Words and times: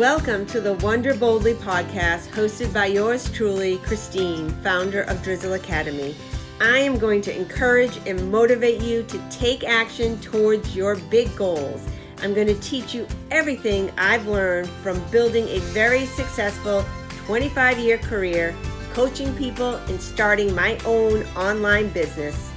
Welcome 0.00 0.46
to 0.46 0.62
the 0.62 0.72
Wonder 0.76 1.12
Boldly 1.12 1.52
podcast, 1.52 2.28
hosted 2.28 2.72
by 2.72 2.86
yours 2.86 3.30
truly, 3.32 3.76
Christine, 3.76 4.48
founder 4.62 5.02
of 5.02 5.22
Drizzle 5.22 5.52
Academy. 5.52 6.16
I 6.58 6.78
am 6.78 6.98
going 6.98 7.20
to 7.20 7.36
encourage 7.36 7.98
and 8.06 8.32
motivate 8.32 8.80
you 8.80 9.02
to 9.02 9.22
take 9.28 9.62
action 9.62 10.18
towards 10.20 10.74
your 10.74 10.96
big 10.96 11.36
goals. 11.36 11.86
I'm 12.22 12.32
going 12.32 12.46
to 12.46 12.58
teach 12.60 12.94
you 12.94 13.06
everything 13.30 13.92
I've 13.98 14.26
learned 14.26 14.70
from 14.82 14.98
building 15.10 15.46
a 15.48 15.58
very 15.74 16.06
successful 16.06 16.82
25 17.26 17.78
year 17.78 17.98
career, 17.98 18.56
coaching 18.94 19.36
people, 19.36 19.74
and 19.74 20.00
starting 20.00 20.54
my 20.54 20.78
own 20.86 21.24
online 21.36 21.90
business. 21.90 22.50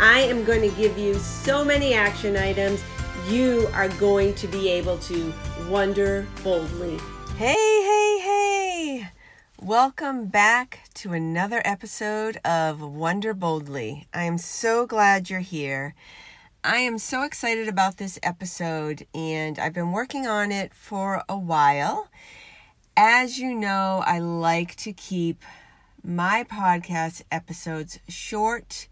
I 0.00 0.20
am 0.20 0.44
going 0.44 0.62
to 0.62 0.74
give 0.74 0.96
you 0.96 1.16
so 1.16 1.62
many 1.62 1.92
action 1.92 2.38
items 2.38 2.82
you 3.28 3.68
are 3.72 3.88
going 3.88 4.34
to 4.34 4.46
be 4.46 4.68
able 4.68 4.98
to 4.98 5.32
wonder 5.68 6.26
boldly. 6.44 6.98
Hey, 7.36 7.54
hey, 7.54 8.18
hey! 8.20 9.08
Welcome 9.60 10.26
back 10.26 10.80
to 10.94 11.12
another 11.12 11.60
episode 11.64 12.38
of 12.44 12.80
Wonder 12.80 13.34
Boldly. 13.34 14.06
I 14.14 14.24
am 14.24 14.38
so 14.38 14.86
glad 14.86 15.28
you're 15.28 15.40
here. 15.40 15.94
I 16.62 16.76
am 16.76 16.98
so 16.98 17.22
excited 17.22 17.68
about 17.68 17.96
this 17.96 18.18
episode, 18.22 19.06
and 19.14 19.58
I've 19.58 19.72
been 19.72 19.92
working 19.92 20.26
on 20.26 20.52
it 20.52 20.74
for 20.74 21.22
a 21.28 21.38
while. 21.38 22.08
As 22.96 23.38
you 23.38 23.54
know, 23.54 24.02
I 24.06 24.18
like 24.18 24.76
to 24.76 24.92
keep 24.92 25.42
my 26.02 26.44
podcast 26.44 27.22
episodes 27.32 27.98
short 28.08 28.88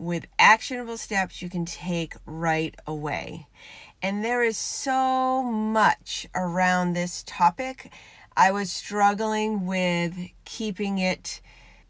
with 0.00 0.26
actionable 0.38 0.96
steps 0.96 1.42
you 1.42 1.50
can 1.50 1.64
take 1.64 2.14
right 2.24 2.74
away. 2.86 3.46
And 4.02 4.24
there 4.24 4.42
is 4.42 4.56
so 4.56 5.42
much 5.42 6.26
around 6.34 6.94
this 6.94 7.22
topic. 7.26 7.92
I 8.36 8.50
was 8.50 8.72
struggling 8.72 9.66
with 9.66 10.16
keeping 10.44 10.98
it 10.98 11.42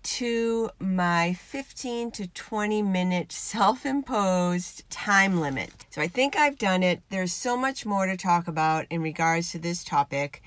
to 0.03 0.71
my 0.81 1.35
15 1.35 2.11
to 2.13 2.27
20 2.27 2.83
minute 2.83 3.33
self 3.33 3.87
imposed 3.87 4.89
time 4.91 5.41
limit. 5.41 5.71
So 5.91 6.03
I 6.03 6.09
think 6.09 6.37
I've 6.37 6.59
done 6.59 6.83
it. 6.83 7.03
There's 7.11 7.33
so 7.33 7.57
much 7.57 7.87
more 7.87 8.07
to 8.07 8.17
talk 8.17 8.49
about 8.49 8.87
in 8.91 9.03
regards 9.03 9.53
to 9.53 9.59
this 9.59 9.85
topic, 9.85 10.43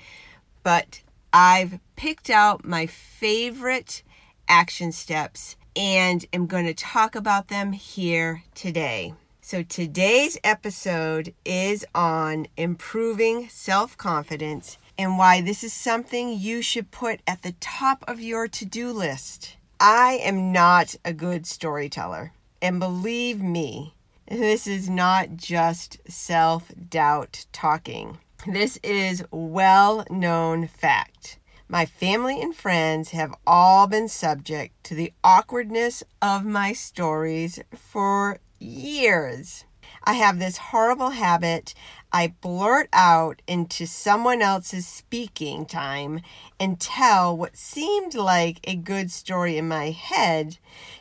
but 0.62 1.02
I've 1.32 1.80
picked 1.96 2.28
out 2.28 2.64
my 2.64 2.86
favorite 2.86 4.02
action 4.48 4.92
steps 4.92 5.56
and 5.76 6.24
am 6.32 6.46
going 6.46 6.66
to 6.66 6.74
talk 6.74 7.14
about 7.14 7.48
them 7.48 7.72
here 7.72 8.42
today. 8.54 9.14
So, 9.40 9.62
today's 9.62 10.38
episode 10.42 11.34
is 11.44 11.84
on 11.94 12.46
improving 12.56 13.48
self 13.50 13.96
confidence 13.96 14.78
and 14.96 15.18
why 15.18 15.40
this 15.40 15.62
is 15.62 15.72
something 15.72 16.38
you 16.38 16.62
should 16.62 16.90
put 16.90 17.20
at 17.26 17.42
the 17.42 17.52
top 17.60 18.04
of 18.08 18.20
your 18.20 18.48
to 18.48 18.64
do 18.64 18.90
list. 18.90 19.56
I 19.78 20.20
am 20.22 20.52
not 20.52 20.94
a 21.04 21.12
good 21.12 21.46
storyteller, 21.46 22.32
and 22.62 22.80
believe 22.80 23.42
me, 23.42 23.94
this 24.28 24.66
is 24.66 24.88
not 24.88 25.36
just 25.36 25.98
self 26.08 26.72
doubt 26.88 27.44
talking. 27.52 28.18
This 28.46 28.78
is 28.82 29.24
well 29.30 30.04
known 30.10 30.68
fact. 30.68 31.38
My 31.68 31.86
family 31.86 32.42
and 32.42 32.54
friends 32.54 33.10
have 33.10 33.34
all 33.46 33.86
been 33.86 34.08
subject 34.08 34.84
to 34.84 34.94
the 34.94 35.12
awkwardness 35.24 36.02
of 36.20 36.44
my 36.44 36.74
stories 36.74 37.58
for 37.74 38.38
years. 38.58 39.64
I 40.04 40.14
have 40.14 40.38
this 40.38 40.58
horrible 40.58 41.10
habit. 41.10 41.72
I 42.12 42.34
blurt 42.42 42.88
out 42.92 43.40
into 43.46 43.86
someone 43.86 44.42
else's 44.42 44.86
speaking 44.86 45.64
time 45.64 46.20
and 46.60 46.78
tell 46.78 47.34
what 47.34 47.56
seemed 47.56 48.14
like 48.14 48.60
a 48.64 48.76
good 48.76 49.10
story 49.10 49.56
in 49.56 49.66
my 49.66 49.90
head 49.90 50.58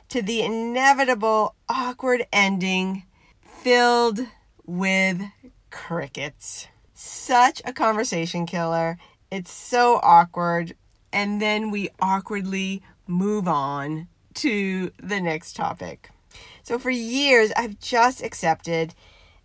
to 0.10 0.22
the 0.22 0.42
inevitable 0.42 1.56
awkward 1.68 2.26
ending 2.32 3.04
filled 3.42 4.22
with 4.66 5.22
crickets. 5.72 6.68
Such 6.94 7.62
a 7.66 7.74
conversation 7.74 8.46
killer. 8.46 8.98
It's 9.34 9.52
so 9.52 10.00
awkward. 10.04 10.76
And 11.12 11.42
then 11.42 11.72
we 11.72 11.90
awkwardly 12.00 12.84
move 13.08 13.48
on 13.48 14.08
to 14.36 14.92
the 15.02 15.20
next 15.20 15.56
topic. 15.56 16.12
So 16.62 16.78
for 16.78 16.92
years, 16.92 17.52
I've 17.58 17.80
just 17.80 18.22
accepted 18.22 18.94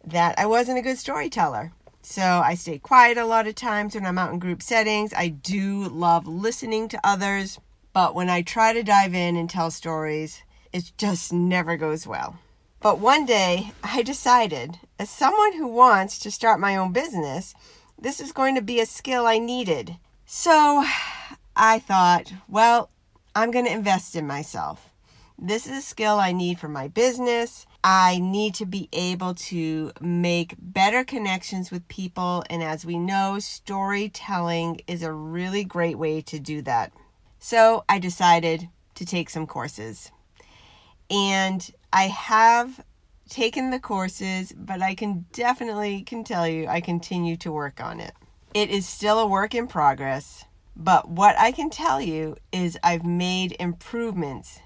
that 0.05 0.39
I 0.39 0.45
wasn't 0.45 0.79
a 0.79 0.83
good 0.83 0.99
storyteller. 0.99 1.73
So 2.03 2.23
I 2.23 2.55
stay 2.55 2.79
quiet 2.79 3.17
a 3.17 3.25
lot 3.25 3.47
of 3.47 3.55
times 3.55 3.95
when 3.95 4.05
I'm 4.05 4.19
out 4.19 4.31
in 4.31 4.39
group 4.39 4.63
settings. 4.63 5.15
I 5.15 5.29
do 5.29 5.89
love 5.89 6.27
listening 6.27 6.89
to 6.89 7.01
others, 7.03 7.59
but 7.95 8.15
when 8.15 8.29
I 8.29 8.43
try 8.43 8.75
to 8.75 8.83
dive 8.83 9.15
in 9.15 9.37
and 9.37 9.49
tell 9.49 9.71
stories, 9.71 10.43
it 10.71 10.93
just 10.99 11.33
never 11.33 11.79
goes 11.79 12.07
well. 12.07 12.39
But 12.81 12.99
one 12.99 13.25
day, 13.25 13.73
I 13.83 14.03
decided, 14.03 14.81
as 14.99 15.09
someone 15.09 15.55
who 15.55 15.67
wants 15.67 16.19
to 16.21 16.31
start 16.31 16.61
my 16.61 16.77
own 16.77 16.93
business, 16.93 17.55
this 18.01 18.21
is 18.21 18.33
going 18.33 18.55
to 18.55 18.63
be 18.63 18.81
a 18.81 18.87
skill 18.87 19.27
I 19.27 19.39
needed. 19.39 19.97
So 20.27 20.85
I 21.57 21.79
thought, 21.79 22.33
well, 22.49 22.91
I'm 23.35 23.51
going 23.51 23.65
to 23.65 23.73
invest 23.73 24.15
in 24.15 24.27
myself. 24.27 24.91
This 25.41 25.67
is 25.67 25.79
a 25.79 25.83
skill 25.83 26.19
I 26.19 26.33
need 26.33 26.59
for 26.59 26.69
my 26.69 26.89
business. 26.89 27.67
I 27.85 28.19
need 28.19 28.55
to 28.57 28.67
be 28.67 28.89
able 28.93 29.35
to 29.35 29.93
make 30.01 30.57
better 30.59 31.05
connections 31.05 31.71
with 31.71 31.87
people. 31.87 32.45
And 32.51 32.63
as 32.63 32.85
we 32.85 32.99
know, 32.99 33.39
storytelling 33.39 34.81
is 34.89 35.03
a 35.03 35.13
really 35.13 35.63
great 35.63 35.97
way 35.97 36.21
to 36.23 36.41
do 36.41 36.61
that. 36.63 36.93
So 37.39 37.85
I 37.89 38.01
decided 38.01 38.69
to 38.97 39.07
take 39.07 39.31
some 39.31 39.47
courses. 39.47 40.11
And 41.09 41.71
I 41.93 42.09
have 42.09 42.85
taken 43.29 43.71
the 43.71 43.79
courses, 43.79 44.53
but 44.57 44.83
I 44.83 44.95
can 44.95 45.27
definitely 45.33 46.03
can 46.03 46.25
tell 46.25 46.47
you 46.47 46.67
I 46.67 46.81
continue 46.81 47.37
to 47.39 47.53
work 47.53 47.81
on 47.83 48.01
it. 48.01 48.13
It 48.55 48.71
is 48.71 48.89
still 48.89 49.19
a 49.19 49.27
work 49.27 49.55
in 49.55 49.67
progress, 49.67 50.45
but 50.75 51.09
what 51.09 51.39
I 51.39 51.53
can 51.53 51.71
tell 51.71 52.01
you 52.01 52.37
is 52.53 52.79
I've 52.83 53.05
made 53.05 53.57
improvements 53.61 54.61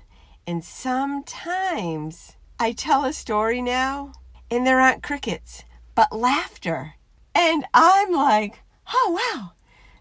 and 0.47 0.65
sometimes 0.65 2.37
I 2.59 2.73
tell 2.73 3.05
a 3.05 3.13
story 3.13 3.63
now 3.63 4.13
and 4.51 4.67
there 4.67 4.81
aren't 4.81 5.03
crickets, 5.03 5.65
but 5.95 6.13
laughter. 6.13 6.95
And 7.35 7.65
I'm 7.73 8.13
like, 8.13 8.61
oh, 8.93 9.19
wow, 9.35 9.53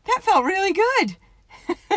that 0.06 0.24
felt 0.24 0.46
really 0.46 0.74
good. 0.74 1.18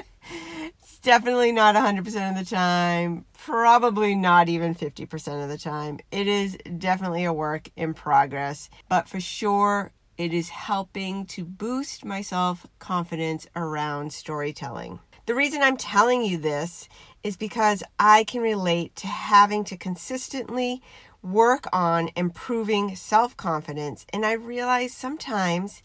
definitely 1.04 1.52
not 1.52 1.76
100% 1.76 2.30
of 2.30 2.36
the 2.36 2.44
time, 2.44 3.26
probably 3.38 4.14
not 4.14 4.48
even 4.48 4.74
50% 4.74 5.42
of 5.42 5.48
the 5.48 5.58
time. 5.58 6.00
It 6.10 6.26
is 6.26 6.56
definitely 6.78 7.24
a 7.24 7.32
work 7.32 7.68
in 7.76 7.94
progress, 7.94 8.70
but 8.88 9.08
for 9.08 9.20
sure, 9.20 9.92
it 10.16 10.32
is 10.32 10.48
helping 10.48 11.26
to 11.26 11.44
boost 11.44 12.04
my 12.04 12.22
self 12.22 12.66
confidence 12.78 13.46
around 13.54 14.12
storytelling. 14.12 15.00
The 15.26 15.34
reason 15.34 15.62
I'm 15.62 15.76
telling 15.76 16.22
you 16.22 16.38
this 16.38 16.88
is 17.22 17.36
because 17.36 17.82
I 17.98 18.24
can 18.24 18.40
relate 18.40 18.96
to 18.96 19.06
having 19.06 19.64
to 19.64 19.76
consistently 19.76 20.82
work 21.22 21.66
on 21.72 22.10
improving 22.16 22.96
self 22.96 23.36
confidence. 23.36 24.06
And 24.12 24.24
I 24.24 24.32
realize 24.32 24.94
sometimes 24.94 25.82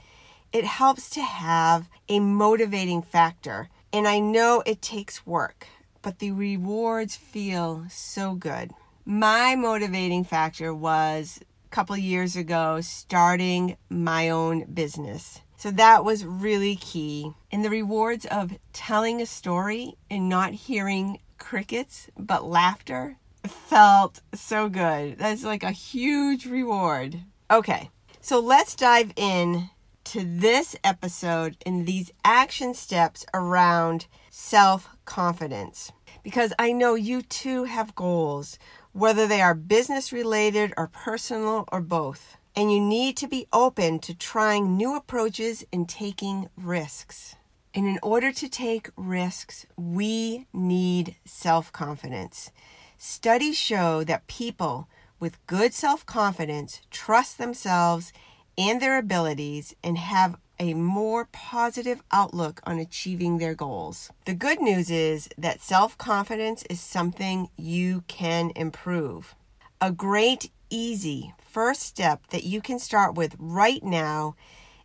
it 0.52 0.66
helps 0.66 1.10
to 1.12 1.22
have 1.22 1.90
a 2.08 2.20
motivating 2.20 3.02
factor. 3.02 3.70
And 3.92 4.08
I 4.08 4.20
know 4.20 4.62
it 4.66 4.82
takes 4.82 5.26
work, 5.26 5.68
but 6.02 6.20
the 6.20 6.32
rewards 6.32 7.16
feel 7.16 7.86
so 7.90 8.36
good. 8.36 8.72
My 9.04 9.56
motivating 9.56 10.24
factor 10.24 10.74
was 10.74 11.40
a 11.66 11.70
couple 11.70 11.98
years 11.98 12.36
ago 12.36 12.82
starting 12.82 13.78
my 13.90 14.30
own 14.30 14.66
business. 14.66 15.42
So 15.58 15.72
that 15.72 16.06
was 16.06 16.24
really 16.24 16.76
key. 16.76 17.34
And 17.52 17.66
the 17.66 17.70
rewards 17.70 18.26
of 18.28 18.58
telling 18.74 19.22
a 19.22 19.26
story 19.26 19.96
and 20.10 20.30
not 20.30 20.54
hearing 20.54 21.20
crickets, 21.38 22.10
but 22.18 22.46
laughter 22.46 23.18
felt 23.46 24.22
so 24.34 24.70
good. 24.70 25.18
That's 25.18 25.44
like 25.44 25.64
a 25.64 25.72
huge 25.72 26.46
reward. 26.46 27.22
Okay, 27.50 27.90
so 28.22 28.40
let's 28.40 28.76
dive 28.76 29.12
in 29.16 29.70
to 30.10 30.26
this 30.26 30.76
episode 30.84 31.56
and 31.68 31.86
these 31.86 32.12
action 32.26 32.74
steps 32.74 33.28
around 33.32 34.08
self 34.32 34.90
confidence. 35.06 35.92
Because 36.24 36.52
I 36.58 36.72
know 36.72 36.96
you 36.96 37.22
too 37.22 37.66
have 37.66 37.94
goals, 37.94 38.58
whether 38.92 39.28
they 39.28 39.40
are 39.40 39.54
business 39.54 40.12
related 40.12 40.74
or 40.76 40.88
personal 40.88 41.66
or 41.72 41.80
both. 41.80 42.38
And 42.56 42.72
you 42.74 42.82
need 42.82 43.18
to 43.18 43.28
be 43.28 43.46
open 43.54 44.00
to 44.00 44.16
trying 44.16 44.76
new 44.76 44.96
approaches 44.96 45.64
and 45.72 45.88
taking 45.88 46.50
risks. 46.58 47.36
And 47.76 47.86
in 47.86 48.00
order 48.02 48.32
to 48.32 48.50
take 48.50 48.90
risks, 48.98 49.68
we 49.78 50.48
need 50.52 51.18
self 51.24 51.72
confidence. 51.72 52.52
Studies 52.98 53.60
show 53.60 54.04
that 54.06 54.26
people 54.26 54.90
with 55.20 55.46
good 55.46 55.76
self 55.76 56.04
confidence 56.04 56.82
trust 56.90 57.38
themselves 57.38 58.12
and 58.60 58.82
their 58.82 58.98
abilities 58.98 59.74
and 59.82 59.98
have 59.98 60.36
a 60.60 60.74
more 60.74 61.30
positive 61.32 62.04
outlook 62.12 62.60
on 62.66 62.78
achieving 62.78 63.38
their 63.38 63.56
goals. 63.56 64.12
The 64.26 64.34
good 64.34 64.60
news 64.60 64.92
is 64.92 65.30
that 65.38 65.62
self 65.62 65.98
confidence 65.98 66.64
is 66.70 66.82
something 66.82 67.50
you 67.56 68.04
can 68.08 68.52
improve. 68.58 69.34
A 69.80 69.92
great, 69.92 70.52
easy 70.70 71.34
first 71.50 71.82
step 71.82 72.28
that 72.28 72.44
you 72.44 72.62
can 72.62 72.78
start 72.78 73.16
with 73.16 73.36
right 73.40 73.82
now 73.82 74.36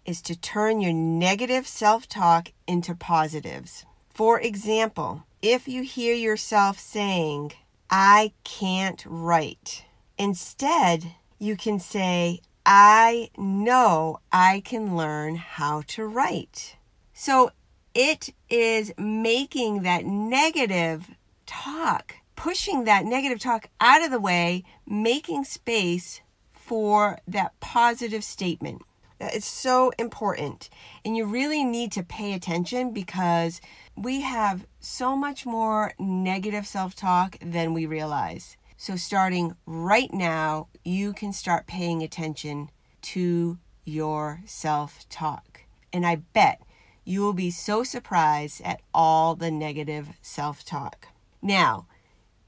is 0.07 0.23
to 0.23 0.39
turn 0.39 0.81
your 0.81 0.93
negative 0.93 1.67
self 1.67 2.09
talk 2.09 2.53
into 2.69 2.95
positives. 2.95 3.85
For 4.09 4.41
example, 4.41 5.25
if 5.43 5.67
you 5.67 5.83
hear 5.83 6.15
yourself 6.15 6.79
saying, 6.79 7.53
I 7.91 8.33
can't 8.45 9.05
write, 9.05 9.85
instead, 10.17 11.17
you 11.41 11.57
can 11.57 11.81
say, 11.81 12.41
I 12.67 13.31
know 13.37 14.21
I 14.33 14.63
can 14.65 14.97
learn 14.97 15.37
how 15.37 15.83
to 15.89 16.07
write. 16.07 16.77
So 17.13 17.51
it 17.95 18.31
is 18.49 18.93
making 18.99 19.83
that 19.83 20.05
negative 20.05 21.11
talk, 21.47 22.17
pushing 22.37 22.85
that 22.85 23.05
negative 23.05 23.39
talk 23.39 23.69
out 23.81 24.05
of 24.05 24.11
the 24.11 24.21
way, 24.21 24.65
making 24.87 25.45
space 25.45 26.23
for 26.53 27.19
that 27.29 27.59
positive 27.61 28.25
statement. 28.25 28.83
It's 29.21 29.47
so 29.47 29.93
important. 29.99 30.69
And 31.05 31.17
you 31.17 31.27
really 31.27 31.65
need 31.65 31.93
to 31.93 32.03
pay 32.03 32.33
attention 32.33 32.93
because 32.93 33.61
we 33.97 34.23
have 34.23 34.67
so 34.81 35.15
much 35.17 35.47
more 35.47 35.93
negative 35.99 36.67
self 36.67 36.95
talk 36.95 37.37
than 37.41 37.75
we 37.75 37.87
realize. 37.87 38.57
So, 38.85 38.97
starting 38.97 39.57
right 39.65 40.13
now, 40.13 40.69
you 40.85 41.15
can 41.15 41.33
start 41.33 41.67
paying 41.67 42.03
attention 42.03 42.69
to 43.15 43.57
your 43.87 44.43
self 44.45 45.09
talk. 45.09 45.61
And 45.91 46.07
I 46.07 46.17
bet 46.17 46.61
you 47.03 47.23
will 47.23 47.33
be 47.33 47.51
so 47.51 47.83
surprised 47.83 48.61
at 48.63 48.83
all 48.93 49.37
the 49.37 49.51
negative 49.51 50.09
self 50.21 50.67
talk. 50.67 51.09
Now, 51.41 51.87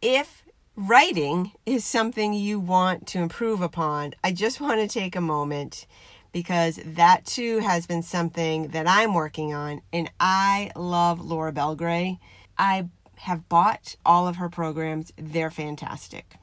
if 0.03 0.43
writing 0.77 1.53
is 1.65 1.87
something 1.87 2.35
you 2.35 2.61
want 2.61 3.07
to 3.07 3.21
improve 3.21 3.63
upon, 3.63 4.13
I 4.23 4.33
just 4.33 4.61
want 4.61 4.83
to 4.83 4.89
take 4.89 5.17
a 5.17 5.23
moment 5.23 5.87
because 6.33 6.79
that 6.85 7.25
too 7.25 7.61
has 7.61 7.87
been 7.87 8.03
something 8.03 8.69
that 8.69 8.87
I'm 8.87 9.15
working 9.15 9.55
on. 9.55 9.81
And 9.91 10.11
I 10.21 10.71
love 10.77 11.19
Laura 11.19 11.51
Belgray. 11.51 12.19
I 12.59 12.89
have 13.17 13.49
bought 13.49 13.97
all 14.05 14.29
of 14.29 14.37
her 14.37 14.49
programs, 14.49 15.13
they're 15.17 15.51
fantastic. 15.51 16.37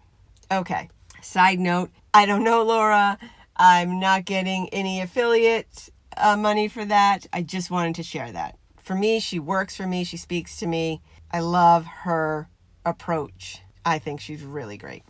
Okay, 0.52 0.90
side 1.22 1.60
note 1.60 1.90
I 2.14 2.25
don't 2.25 2.44
know 2.44 2.64
Laura. 2.64 3.18
I'm 3.56 4.00
not 4.00 4.25
getting 4.25 4.70
any 4.70 5.00
affiliate 5.02 5.90
uh, 6.18 6.36
money 6.36 6.68
for 6.68 6.86
that. 6.86 7.28
I 7.31 7.42
just 7.44 7.72
wanted 7.72 7.96
to 7.96 8.04
share 8.04 8.31
that. 8.31 8.58
For 8.78 8.96
me, 8.96 9.20
she 9.20 9.40
works 9.40 9.75
for 9.75 9.88
me, 9.88 10.04
she 10.04 10.18
speaks 10.18 10.58
to 10.58 10.68
me. 10.68 11.02
I 11.31 11.40
love 11.40 11.86
her 11.86 12.50
approach. 12.86 13.62
I 13.86 14.00
think 14.00 14.20
she's 14.20 14.44
really 14.44 14.78
great. 14.78 15.04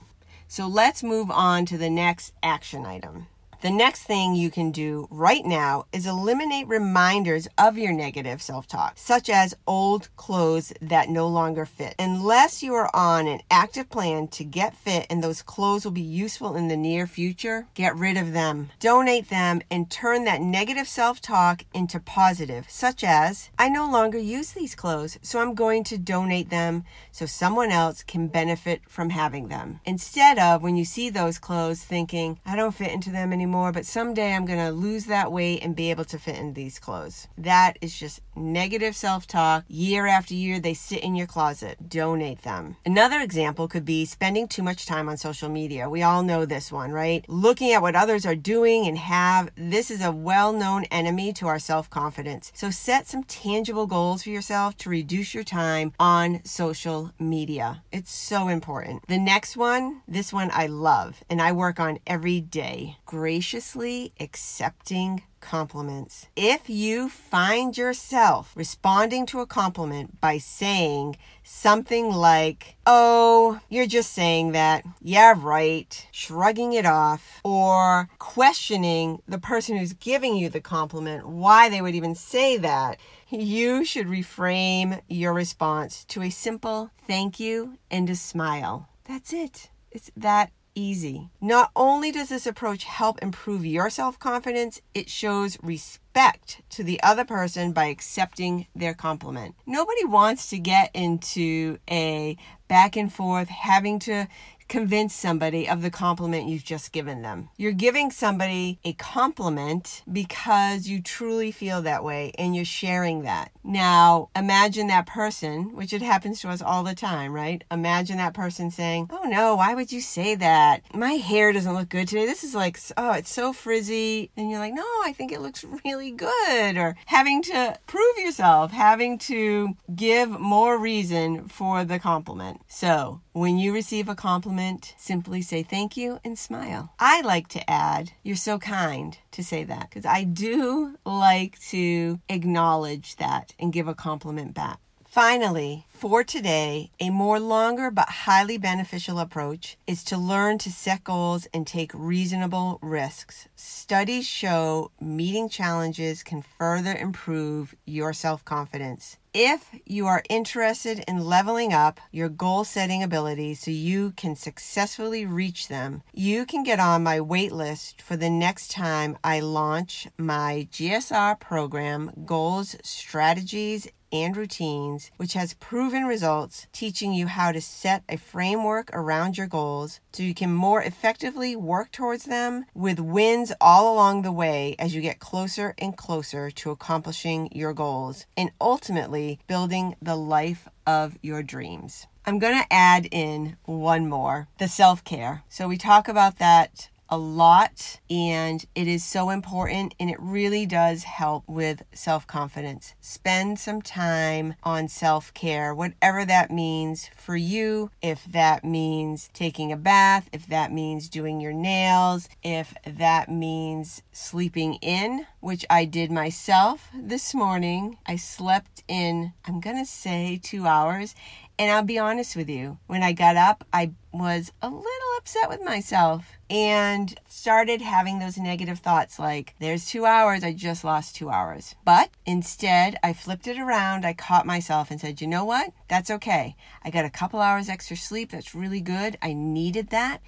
So 0.48 0.68
let's 0.68 1.04
move 1.04 1.31
on 1.31 1.65
to 1.65 1.77
the 1.77 1.89
next 1.89 2.33
action 2.44 2.86
item. 2.86 3.27
The 3.63 3.71
next 3.71 4.04
thing 4.04 4.36
you 4.36 4.51
can 4.51 4.71
do 4.71 5.07
right 5.10 5.45
now 5.45 5.86
is 5.94 6.06
eliminate 6.06 6.68
reminders 6.68 7.48
of 7.57 7.77
your 7.77 7.94
negative 7.94 8.42
self 8.42 8.68
talk, 8.68 8.98
such 8.98 9.30
as 9.30 9.56
old 9.65 10.10
clothes 10.18 10.74
that 10.81 11.07
no 11.07 11.30
longer 11.30 11.65
fit. 11.65 11.95
Unless 11.98 12.62
you 12.62 12.74
are 12.74 12.94
on 12.94 13.25
an 13.25 13.39
active 13.50 13.89
plan 13.89 14.27
to 14.27 14.44
get 14.44 14.75
fit 14.75 15.07
and 15.10 15.24
those 15.24 15.42
clothes 15.42 15.86
will 15.86 15.94
be 15.94 16.01
useful 16.01 16.57
in 16.57 16.68
the 16.68 16.75
near 16.75 17.07
future, 17.07 17.68
get 17.74 17.95
rid 17.95 18.18
of 18.18 18.33
them. 18.33 18.71
Donate 18.81 19.30
them 19.30 19.62
and 19.71 19.89
turn 19.89 20.25
that 20.25 20.42
negative 20.42 20.89
self 20.89 21.21
talk 21.21 21.63
into 21.74 22.01
positive, 22.01 22.65
such 22.69 23.01
as, 23.01 23.50
I 23.57 23.69
no 23.69 23.89
longer 23.89 24.18
use 24.18 24.51
these 24.51 24.75
clothes, 24.75 25.18
so 25.21 25.39
I'm 25.39 25.56
going 25.56 25.86
to 25.86 25.98
donate 25.98 26.50
them 26.50 26.83
so 27.13 27.25
someone 27.25 27.71
else 27.71 28.04
can 28.04 28.27
benefit 28.27 28.81
from 28.89 29.12
having 29.12 29.48
them. 29.48 29.80
Instead 29.86 30.38
of 30.38 30.62
when 30.62 30.75
you 30.75 30.83
see 30.83 31.10
those 31.10 31.39
clothes 31.39 31.81
thinking, 31.81 32.42
I 32.45 32.57
don't 32.57 32.75
fit 32.75 32.92
into 32.92 33.10
them 33.10 33.31
anymore 33.31 33.52
anymore, 33.53 33.71
but 33.71 33.85
someday 33.85 34.33
I'm 34.33 34.47
going 34.47 34.57
to 34.57 34.71
lose 34.71 35.05
that 35.05 35.31
weight 35.31 35.61
and 35.61 35.75
be 35.75 35.91
able 35.91 36.05
to 36.05 36.17
fit 36.17 36.39
in 36.39 36.53
these 36.53 36.79
clothes. 36.79 37.27
That 37.38 37.77
is 37.81 37.95
just 37.95 38.19
negative 38.35 38.95
self 38.95 39.27
talk. 39.27 39.63
Year 39.67 40.07
after 40.07 40.33
year, 40.33 40.59
they 40.59 40.73
sit 40.73 41.03
in 41.03 41.15
your 41.15 41.27
closet. 41.27 41.88
Donate 41.88 42.41
them. 42.41 42.77
Another 42.83 43.19
example 43.19 43.67
could 43.67 43.85
be 43.85 44.05
spending 44.05 44.47
too 44.47 44.63
much 44.63 44.88
time 44.88 45.07
on 45.07 45.17
social 45.17 45.50
media. 45.50 45.88
We 45.88 46.01
all 46.01 46.23
know 46.23 46.45
this 46.45 46.71
one, 46.71 46.94
right? 46.94 47.23
Looking 47.29 47.71
at 47.73 47.83
what 47.83 47.95
others 47.95 48.25
are 48.25 48.33
doing 48.35 48.88
and 48.88 48.97
have. 48.97 49.51
This 49.55 49.91
is 49.91 50.03
a 50.03 50.11
well 50.11 50.51
known 50.51 50.85
enemy 50.85 51.31
to 51.33 51.45
our 51.45 51.59
self 51.59 51.91
confidence. 51.91 52.51
So 52.55 52.71
set 52.71 53.05
some 53.05 53.23
tangible 53.23 53.85
goals 53.85 54.23
for 54.23 54.29
yourself 54.31 54.75
to 54.77 54.89
reduce 54.89 55.35
your 55.35 55.44
time 55.44 55.94
on 56.00 56.44
social 56.44 57.11
media. 57.19 57.83
It's 57.91 58.11
so 58.11 58.47
important. 58.47 59.07
The 59.07 59.19
next 59.19 59.55
one, 59.55 60.01
this 60.07 60.33
one 60.33 60.50
I 60.51 60.65
love 60.65 61.23
and 61.29 61.39
I 61.39 61.51
work 61.51 61.79
on 61.79 62.00
every 62.07 62.41
day. 62.41 62.97
Gracious 63.05 63.43
graciously 63.44 64.13
accepting 64.22 65.22
compliments. 65.42 66.28
If 66.34 66.69
you 66.69 67.10
find 67.10 67.78
yourself 67.78 68.54
responding 68.56 69.25
to 69.25 69.42
a 69.42 69.45
compliment 69.45 70.22
by 70.22 70.38
saying 70.38 71.18
something 71.44 72.10
like, 72.10 72.78
Oh, 72.88 73.60
you're 73.68 73.86
just 73.86 74.13
saying 74.13 74.54
that, 74.54 74.86
yeah, 75.01 75.34
right, 75.36 76.07
shrugging 76.13 76.72
it 76.72 76.86
off, 76.86 77.42
or 77.44 78.07
questioning 78.18 79.22
the 79.28 79.40
person 79.40 79.75
who's 79.75 79.92
giving 79.92 80.38
you 80.38 80.48
the 80.48 80.62
compliment 80.62 81.28
why 81.28 81.68
they 81.68 81.81
would 81.81 81.96
even 81.96 82.16
say 82.16 82.56
that, 82.56 82.98
you 83.30 83.84
should 83.84 84.07
reframe 84.07 85.01
your 85.10 85.34
response 85.34 86.06
to 86.06 86.22
a 86.22 86.30
simple 86.30 86.92
thank 87.06 87.42
you 87.42 87.78
and 87.92 88.10
a 88.10 88.16
smile. 88.16 88.88
That's 89.04 89.34
it. 89.34 89.69
It's 89.92 90.12
that 90.16 90.50
easy. 90.75 91.30
Not 91.42 91.72
only 91.75 92.12
does 92.12 92.30
this 92.30 92.46
approach 92.46 92.84
help 92.84 93.22
improve 93.22 93.66
your 93.66 93.90
self 93.90 94.20
confidence, 94.20 94.81
it 94.94 95.10
shows 95.10 95.58
respect 95.62 96.62
to 96.70 96.84
the 96.84 97.02
other 97.02 97.25
person 97.25 97.72
by 97.72 97.86
accepting 97.86 98.68
their 98.75 98.94
compliment. 98.94 99.56
Nobody 99.66 100.06
wants 100.06 100.50
to 100.50 100.60
get 100.60 100.92
into 100.94 101.78
a 101.90 102.38
back 102.68 102.96
and 102.96 103.14
forth, 103.14 103.50
having 103.50 104.00
to 104.00 104.28
convince 104.74 105.14
somebody 105.14 105.70
of 105.70 105.84
the 105.84 105.92
compliment 105.92 106.50
you've 106.50 106.64
just 106.64 106.92
given 106.92 107.22
them. 107.22 107.48
You're 107.58 107.74
giving 107.74 108.10
somebody 108.10 108.80
a 108.84 108.94
compliment 108.94 110.02
because 110.12 110.88
you 110.88 111.00
truly 111.00 111.51
feel 111.51 111.84
that 111.84 112.03
way 112.03 112.32
and 112.39 112.56
you're 112.56 112.65
sharing 112.65 113.22
that. 113.22 113.51
Now, 113.63 114.30
imagine 114.36 114.88
that 114.88 115.06
person, 115.06 115.75
which 115.75 115.94
it 115.94 116.01
happens 116.01 116.42
to 116.42 116.50
us 116.50 116.60
all 116.60 116.82
the 116.82 116.96
time, 116.96 117.34
right? 117.34 117.63
Imagine 117.70 118.18
that 118.18 118.34
person 118.34 118.72
saying, 118.72 119.12
Oh 119.12 119.25
no, 119.25 119.58
why 119.58 119.75
would 119.75 119.92
you 119.92 120.01
say 120.01 120.34
that? 120.34 120.82
My 120.92 121.12
hair 121.12 121.53
doesn't 121.53 121.75
look 121.75 121.89
good 121.89 122.08
today. 122.08 122.25
This 122.25 122.44
is 122.44 122.56
like, 122.56 122.80
oh, 122.98 123.12
it's 123.12 123.32
so 123.32 123.53
frizzy. 123.53 124.32
And 124.36 124.50
you're 124.50 124.60
like, 124.60 124.74
No, 124.74 124.82
I 124.82 125.13
think 125.15 125.32
it 125.32 125.42
looks 125.42 125.63
really 125.86 126.10
good. 126.10 126.77
Or 126.77 126.96
having 127.06 127.44
to 127.44 127.77
prove 127.86 128.18
yourself, 128.18 128.72
having 128.72 129.20
to 129.20 129.77
give 129.96 130.32
more 130.32 130.80
reason 130.80 131.48
for 131.48 131.86
the 131.86 132.00
compliment. 132.00 132.62
So, 132.68 133.22
when 133.34 133.58
you 133.58 133.74
receive 133.74 134.10
a 134.10 134.15
compliment, 134.15 134.62
simply 134.98 135.41
say 135.41 135.63
thank 135.63 135.98
you 135.98 136.20
and 136.24 136.38
smile. 136.38 136.93
I 137.00 137.22
like 137.22 137.48
to 137.50 137.70
add, 137.70 138.12
you're 138.24 138.36
so 138.36 138.58
kind 138.58 139.17
to 139.32 139.43
say 139.43 139.63
that 139.65 139.89
because 139.89 140.05
I 140.05 140.24
do 140.24 140.98
like 141.05 141.60
to 141.70 142.20
acknowledge 142.29 143.17
that 143.17 143.53
and 143.60 143.74
give 143.74 143.88
a 143.88 143.96
compliment 143.96 144.53
back. 144.53 144.79
Finally, 145.13 145.86
for 145.89 146.24
today, 146.24 146.89
a 147.00 147.12
more 147.12 147.39
longer 147.39 147.91
but 147.91 148.10
highly 148.25 148.58
beneficial 148.58 149.20
approach 149.20 149.77
is 149.86 150.03
to 150.03 150.17
learn 150.17 150.58
to 150.58 150.72
set 150.72 151.03
goals 151.03 151.48
and 151.53 151.67
take 151.67 151.91
reasonable 151.93 152.79
risks. 152.82 153.48
Studies 153.55 154.27
show 154.27 154.89
meeting 155.00 155.50
challenges 155.50 156.24
can 156.24 156.41
further 156.41 156.96
improve 156.96 157.75
your 157.86 158.12
self 158.12 158.43
confidence. 158.43 159.17
If 159.36 159.72
you 159.84 160.06
are 160.06 160.22
interested 160.30 161.04
in 161.08 161.25
leveling 161.25 161.74
up 161.74 162.00
your 162.12 162.30
goal 162.30 162.63
setting 162.63 163.02
abilities 163.02 163.62
so 163.62 163.72
you 163.72 164.12
can 164.12 164.36
successfully 164.36 165.25
reach 165.25 165.70
them, 165.70 166.04
you 166.13 166.46
can 166.46 166.62
get 166.62 166.80
on 166.80 167.02
my 167.02 167.20
wait 167.20 167.52
list 167.52 168.00
for 168.00 168.16
the 168.16 168.30
next 168.30 168.70
time 168.70 169.18
I 169.24 169.40
launch 169.40 170.08
my 170.20 170.68
GSR 170.72 171.40
program, 171.40 172.12
Goals, 172.28 172.75
Strategies, 172.84 173.88
and 174.13 174.38
routines, 174.38 175.12
which 175.17 175.34
has 175.34 175.55
proven 175.55 176.05
results 176.05 176.67
teaching 176.72 177.12
you 177.12 177.27
how 177.27 177.51
to 177.51 177.60
set 177.60 178.03
a 178.08 178.15
framework 178.15 178.89
around 178.93 179.38
your 179.38 179.48
goals 179.48 180.00
so 180.13 180.24
you 180.24 180.36
can 180.36 180.53
more 180.53 180.82
effectively 180.82 181.55
work 181.55 181.91
towards 181.91 182.25
them 182.25 182.65
with 182.75 183.00
wins 183.00 183.51
all 183.60 183.93
along 183.93 184.22
the 184.22 184.32
way 184.32 184.75
as 184.77 184.93
you 184.93 185.01
get 185.01 185.20
closer 185.20 185.74
and 185.79 185.98
closer 185.98 186.51
to 186.51 186.70
accomplishing 186.70 187.50
your 187.51 187.74
goals 187.74 188.25
and 188.38 188.51
ultimately 188.62 189.39
building 189.48 189.96
the 190.01 190.15
life 190.15 190.67
of 190.86 191.17
your 191.22 191.41
dreams. 191.41 192.05
I'm 192.25 192.39
going 192.39 192.58
to 192.58 192.74
add 192.74 193.08
in 193.12 193.58
one 193.65 194.08
more 194.08 194.48
the 194.58 194.67
self 194.67 195.03
care. 195.03 195.43
So, 195.50 195.67
we 195.67 195.77
talk 195.77 196.08
about 196.08 196.38
that 196.38 196.89
a 197.13 197.17
lot 197.17 198.00
and 198.10 198.65
it 198.74 198.88
is 198.88 199.03
so 199.03 199.29
important 199.29 199.93
and 200.00 200.10
it 200.10 200.20
really 200.20 200.65
does 200.65 201.03
help 201.03 201.43
with 201.48 201.84
self 201.93 202.25
confidence. 202.25 202.96
Spend 203.01 203.60
some 203.60 203.84
time 203.84 204.55
on 204.63 204.88
self 204.88 205.32
care, 205.36 205.75
whatever 205.75 206.25
that 206.25 206.50
means 206.50 207.12
for 207.15 207.36
you. 207.36 207.91
If 208.01 208.25
that 208.25 208.65
means 208.65 209.29
taking 209.32 209.72
a 209.72 209.77
bath, 209.77 210.27
if 210.34 210.48
that 210.48 210.72
means 210.72 211.08
doing 211.08 211.39
your 211.39 211.53
nails, 211.53 212.27
if 212.41 212.74
that 212.84 213.29
means 213.29 214.01
sleeping 214.12 214.74
in, 214.82 215.27
which 215.39 215.67
I 215.70 215.86
did 215.86 216.12
myself 216.12 216.89
this 216.96 217.36
morning. 217.36 218.00
I 218.08 218.15
slept 218.15 218.82
in, 218.88 219.34
I'm 219.46 219.62
to 219.62 219.86
say 219.86 220.39
two 220.41 220.65
hours. 220.65 221.13
And 221.60 221.72
I'll 221.72 221.83
be 221.83 222.00
honest 222.00 222.36
with 222.36 222.50
you, 222.50 222.79
when 222.88 223.03
I 223.03 223.13
got 223.13 223.36
up, 223.36 223.63
I 223.72 223.91
was 224.12 224.51
a 224.62 224.67
little 224.67 224.83
upset 225.17 225.50
with 225.50 225.63
myself 225.63 226.25
and 226.50 227.17
started 227.29 227.81
having 227.81 228.19
those 228.19 228.38
negative 228.38 228.79
thoughts 228.79 229.19
like, 229.19 229.53
there's 229.60 229.88
two 229.88 230.05
hours, 230.05 230.43
I 230.43 230.53
just 230.53 230.83
lost 230.83 231.15
two 231.15 231.29
hours. 231.29 231.75
But 231.86 232.10
instead, 232.25 232.98
I 233.03 233.13
flipped 233.13 233.48
it 233.48 233.60
around, 233.60 234.03
I 234.05 234.13
caught 234.13 234.45
myself 234.48 234.89
and 234.89 235.00
said, 235.00 235.22
you 235.22 235.27
know 235.27 235.45
what? 235.45 235.74
That's 235.88 236.10
okay. 236.10 236.55
I 236.83 236.89
got 236.89 237.05
a 237.05 237.10
couple 237.10 237.39
hours 237.39 237.69
extra 237.69 237.98
sleep. 237.98 238.31
That's 238.31 238.55
really 238.55 238.81
good. 238.81 239.17
I 239.22 239.33
needed 239.33 239.89
that 239.89 240.22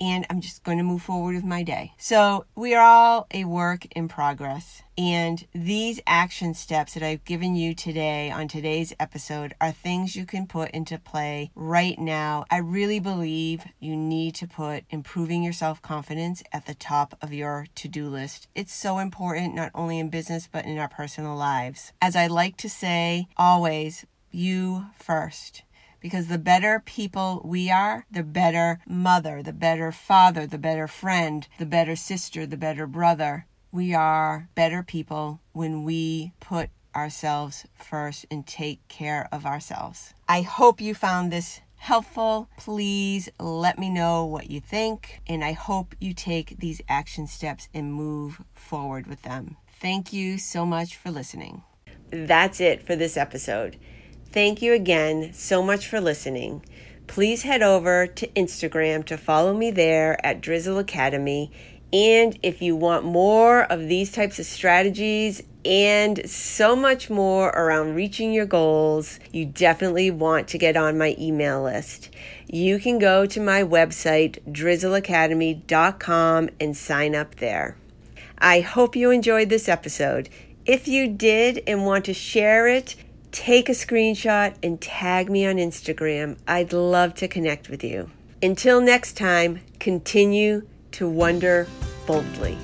and 0.00 0.26
I'm 0.30 0.40
just 0.40 0.64
going 0.64 0.78
to 0.78 0.84
move 0.84 1.02
forward 1.02 1.34
with 1.34 1.44
my 1.44 1.62
day. 1.62 1.92
So, 1.98 2.46
we 2.54 2.74
are 2.74 2.82
all 2.82 3.26
a 3.32 3.44
work 3.44 3.86
in 3.94 4.08
progress. 4.08 4.82
And 4.98 5.46
these 5.54 6.00
action 6.06 6.52
steps 6.54 6.94
that 6.94 7.02
I've 7.02 7.24
given 7.24 7.54
you 7.56 7.74
today 7.74 8.30
on 8.30 8.46
today's 8.46 8.92
episode 9.00 9.54
are 9.60 9.72
things 9.72 10.16
you 10.16 10.26
can 10.26 10.46
put 10.46 10.70
into 10.72 10.98
play 10.98 11.50
right 11.54 11.98
now. 11.98 12.44
I 12.50 12.58
really 12.58 13.00
believe 13.00 13.64
you 13.80 13.96
need 13.96 14.34
to 14.36 14.46
put 14.46 14.84
improving 14.90 15.42
your 15.42 15.54
self 15.54 15.80
confidence 15.80 16.42
at 16.52 16.66
the 16.66 16.74
top 16.74 17.16
of 17.22 17.32
your 17.32 17.66
to 17.76 17.88
do 17.88 18.08
list. 18.08 18.48
It's 18.54 18.74
so 18.74 18.98
important, 18.98 19.54
not 19.54 19.70
only 19.74 19.98
in 19.98 20.10
business, 20.10 20.48
but 20.50 20.66
in 20.66 20.78
our 20.78 20.88
personal 20.88 21.36
lives. 21.36 21.92
As 22.02 22.14
I 22.14 22.26
like 22.26 22.56
to 22.58 22.68
say 22.68 23.28
always, 23.36 24.04
you 24.30 24.86
first 24.98 25.62
because 26.02 26.26
the 26.26 26.38
better 26.38 26.82
people 26.84 27.40
we 27.44 27.70
are, 27.70 28.04
the 28.10 28.24
better 28.24 28.80
mother, 28.86 29.42
the 29.42 29.52
better 29.52 29.92
father, 29.92 30.46
the 30.46 30.58
better 30.58 30.88
friend, 30.88 31.46
the 31.58 31.64
better 31.64 31.96
sister, 31.96 32.44
the 32.44 32.56
better 32.56 32.86
brother. 32.86 33.46
We 33.70 33.94
are 33.94 34.48
better 34.54 34.82
people 34.82 35.40
when 35.52 35.84
we 35.84 36.32
put 36.40 36.68
ourselves 36.94 37.64
first 37.74 38.26
and 38.30 38.46
take 38.46 38.86
care 38.88 39.28
of 39.32 39.46
ourselves. 39.46 40.12
I 40.28 40.42
hope 40.42 40.80
you 40.80 40.94
found 40.94 41.32
this 41.32 41.60
helpful. 41.76 42.48
Please 42.58 43.28
let 43.40 43.78
me 43.78 43.88
know 43.88 44.24
what 44.24 44.50
you 44.50 44.60
think, 44.60 45.20
and 45.26 45.42
I 45.42 45.52
hope 45.52 45.94
you 46.00 46.12
take 46.14 46.58
these 46.58 46.82
action 46.88 47.26
steps 47.26 47.68
and 47.72 47.92
move 47.92 48.42
forward 48.54 49.06
with 49.06 49.22
them. 49.22 49.56
Thank 49.80 50.12
you 50.12 50.38
so 50.38 50.64
much 50.64 50.96
for 50.96 51.10
listening. 51.10 51.62
That's 52.10 52.60
it 52.60 52.86
for 52.86 52.94
this 52.94 53.16
episode. 53.16 53.78
Thank 54.32 54.62
you 54.62 54.72
again 54.72 55.34
so 55.34 55.62
much 55.62 55.86
for 55.86 56.00
listening. 56.00 56.64
Please 57.06 57.42
head 57.42 57.60
over 57.60 58.06
to 58.06 58.26
Instagram 58.28 59.04
to 59.04 59.18
follow 59.18 59.52
me 59.52 59.70
there 59.70 60.24
at 60.24 60.40
Drizzle 60.40 60.78
Academy. 60.78 61.52
And 61.92 62.38
if 62.42 62.62
you 62.62 62.74
want 62.74 63.04
more 63.04 63.64
of 63.64 63.88
these 63.88 64.10
types 64.10 64.38
of 64.38 64.46
strategies 64.46 65.42
and 65.66 66.26
so 66.28 66.74
much 66.74 67.10
more 67.10 67.50
around 67.50 67.94
reaching 67.94 68.32
your 68.32 68.46
goals, 68.46 69.20
you 69.32 69.44
definitely 69.44 70.10
want 70.10 70.48
to 70.48 70.56
get 70.56 70.78
on 70.78 70.96
my 70.96 71.14
email 71.18 71.62
list. 71.64 72.08
You 72.48 72.78
can 72.78 72.98
go 72.98 73.26
to 73.26 73.38
my 73.38 73.62
website, 73.62 74.38
drizzleacademy.com, 74.50 76.48
and 76.58 76.74
sign 76.74 77.14
up 77.14 77.34
there. 77.34 77.76
I 78.38 78.60
hope 78.60 78.96
you 78.96 79.10
enjoyed 79.10 79.50
this 79.50 79.68
episode. 79.68 80.30
If 80.64 80.88
you 80.88 81.06
did 81.08 81.62
and 81.66 81.84
want 81.84 82.06
to 82.06 82.14
share 82.14 82.66
it, 82.66 82.96
take 83.32 83.68
a 83.68 83.72
screenshot 83.72 84.54
and 84.62 84.80
tag 84.80 85.28
me 85.28 85.46
on 85.46 85.56
Instagram. 85.56 86.38
I'd 86.46 86.72
love 86.72 87.14
to 87.16 87.28
connect 87.28 87.68
with 87.68 87.82
you. 87.82 88.10
Until 88.42 88.80
next 88.80 89.16
time, 89.16 89.60
continue 89.80 90.66
to 90.92 91.08
wonder 91.08 91.66
boldly. 92.06 92.56